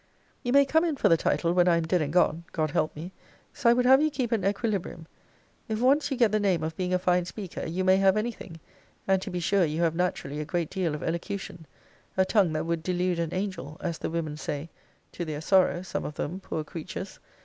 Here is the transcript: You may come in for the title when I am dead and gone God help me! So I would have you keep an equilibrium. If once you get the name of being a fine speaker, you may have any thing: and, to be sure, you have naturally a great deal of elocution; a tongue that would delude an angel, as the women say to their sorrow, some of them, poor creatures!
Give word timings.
You 0.41 0.51
may 0.51 0.65
come 0.65 0.83
in 0.83 0.95
for 0.95 1.09
the 1.09 1.15
title 1.15 1.53
when 1.53 1.67
I 1.67 1.77
am 1.77 1.83
dead 1.85 2.01
and 2.01 2.11
gone 2.11 2.43
God 2.53 2.71
help 2.71 2.95
me! 2.95 3.11
So 3.53 3.69
I 3.69 3.73
would 3.73 3.85
have 3.85 4.01
you 4.01 4.09
keep 4.09 4.31
an 4.31 4.43
equilibrium. 4.43 5.05
If 5.67 5.79
once 5.79 6.09
you 6.09 6.17
get 6.17 6.31
the 6.31 6.39
name 6.39 6.63
of 6.63 6.75
being 6.75 6.91
a 6.91 6.97
fine 6.97 7.25
speaker, 7.25 7.67
you 7.67 7.83
may 7.83 7.97
have 7.97 8.17
any 8.17 8.31
thing: 8.31 8.59
and, 9.07 9.21
to 9.21 9.29
be 9.29 9.39
sure, 9.39 9.63
you 9.63 9.83
have 9.83 9.93
naturally 9.93 10.39
a 10.39 10.43
great 10.43 10.71
deal 10.71 10.95
of 10.95 11.03
elocution; 11.03 11.67
a 12.17 12.25
tongue 12.25 12.51
that 12.53 12.65
would 12.65 12.81
delude 12.81 13.19
an 13.19 13.31
angel, 13.31 13.77
as 13.79 13.99
the 13.99 14.09
women 14.09 14.37
say 14.37 14.71
to 15.11 15.23
their 15.23 15.39
sorrow, 15.39 15.83
some 15.83 16.03
of 16.03 16.15
them, 16.15 16.39
poor 16.39 16.63
creatures! 16.63 17.19